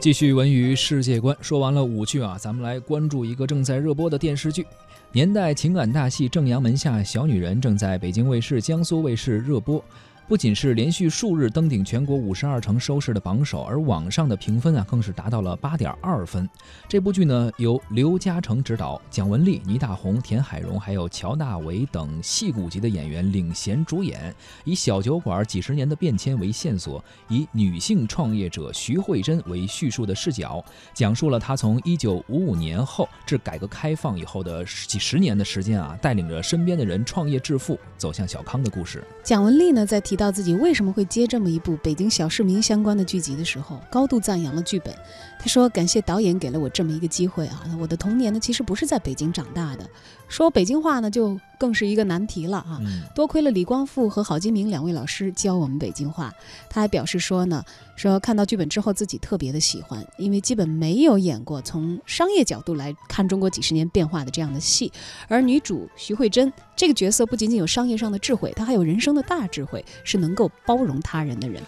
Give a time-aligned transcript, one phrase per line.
[0.00, 4.66] 继续文娱世界观，说完了舞剧啊，咱们来关注一个正在热播的电视剧。
[5.12, 9.84] 年代情感大戏《正阳门下小女人》正在北京卫视、江苏卫视热播。
[10.30, 16.48] 不仅是连续数日登顶全国五十二城收视的榜首，而网上的评分啊更是达到了八点二分。
[16.88, 24.32] 这部剧呢由刘嘉诚执导，蒋雯丽、倪大红、田海蓉还有乔大为等戏骨级的演员领衔主演，
[24.62, 39.02] 以小酒馆几十年的变迁为线索，以女性创业者徐慧珍为叙述的视角，讲述了她从一九五五年后至改革开放以后的几十年的时间啊，带领着身边的人创业致富，走向小康的故事。
[39.24, 40.19] 蒋雯丽呢在提。
[40.20, 44.94] 到自己为什么会接这么一部北京小市民相关的剧集的时候，高度赞扬了剧本。
[45.38, 47.64] 他说：“感谢导演给了我这么一个机会啊！
[47.80, 49.88] 我的童年呢，其实不是在北京长大的，
[50.28, 52.80] 说北京话呢，就更是一个难题了啊！
[53.14, 56.32] 多亏了李光复和郝金明两位老师教我们北京话。
[56.70, 57.62] 他还表示说呢，
[57.96, 64.90] 说看到剧本之后自己特别的喜欢，因为基本没有演过从商业角度来看中国几十年变化的这样的戏。
[65.28, 71.62] 而女主徐慧珍这个角色不仅仅有商业上的智慧，她还有人生的大智慧，是能够包容他人的人。”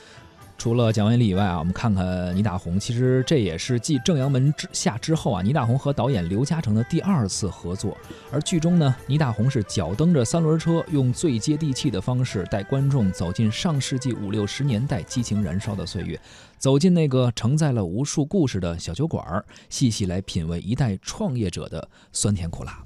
[0.63, 2.79] 除了蒋雯丽以外啊，我们看看倪大红。
[2.79, 7.99] 其实这也是继《正阳门之下》之后啊，倪大红和导演刘嘉诚的第二次合作。
[8.31, 16.17] 而剧中呢，倪大红是脚蹬着三轮车，用最接地气的方式带观众走进上世纪五六十年代激情燃烧的岁月，
[16.59, 22.85] 走进那个承载了无数故事的小酒馆，细细来品味一代创业者的酸甜苦辣。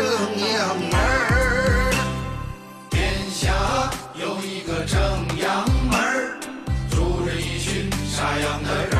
[0.00, 1.92] 正阳门儿，
[2.88, 3.52] 天下
[4.14, 4.98] 有一个正
[5.38, 6.40] 阳门儿，
[6.90, 8.99] 住着一群傻样的人。